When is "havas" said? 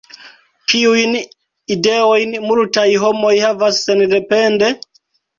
3.43-3.83